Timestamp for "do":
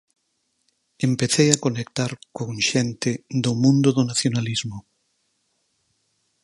3.43-3.51, 3.97-4.03